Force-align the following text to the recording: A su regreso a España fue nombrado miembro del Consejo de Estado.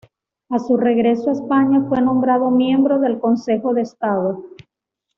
A 0.49 0.57
su 0.57 0.77
regreso 0.77 1.29
a 1.29 1.33
España 1.33 1.85
fue 1.87 2.01
nombrado 2.01 2.49
miembro 2.49 2.97
del 2.99 3.19
Consejo 3.19 3.75
de 3.75 3.83
Estado. 3.83 4.43